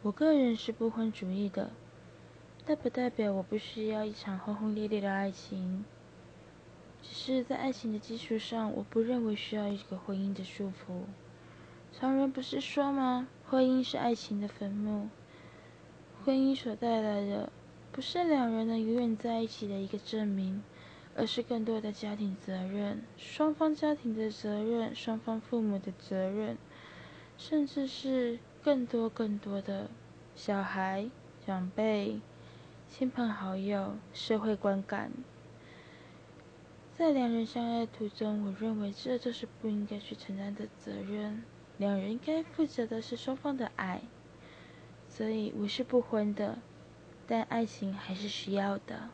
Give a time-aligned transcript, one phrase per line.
[0.00, 1.72] 我个人是不婚主义的，
[2.64, 5.84] 但不代表我不需要一场轰轰烈烈的爱情。
[7.02, 11.02] 只是在爱情的基础上，我不认为需要一个婚姻的束缚。
[11.92, 13.26] 常人不是说吗？
[13.44, 15.08] 婚姻是爱情的坟墓。
[16.24, 17.50] 婚姻所带来的，
[17.90, 20.62] 不是两人能永远在一起的一个证明，
[21.16, 26.56] 而是更多的家庭责任，双方家庭的责任，双方父母的责任，
[27.36, 28.38] 甚至是。
[28.68, 29.88] 更多更多的
[30.36, 31.08] 小孩、
[31.46, 32.20] 长辈、
[32.86, 35.10] 亲朋好友、社会观感，
[36.94, 41.42] 在两人相爱途中，我认为这就是不应该去承担的责任。
[41.78, 44.02] 两人应该负责的是双方的爱，
[45.08, 46.58] 所以我是不婚的，
[47.26, 49.08] 但爱情还是需要的。